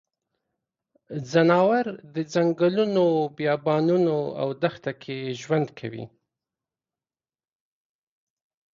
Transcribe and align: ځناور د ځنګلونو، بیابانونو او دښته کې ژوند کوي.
ځناور 1.31 1.85
د 2.13 2.15
ځنګلونو، 2.33 3.05
بیابانونو 3.37 4.17
او 4.41 4.47
دښته 4.61 4.91
کې 5.01 5.17
ژوند 5.41 5.67
کوي. 5.79 6.05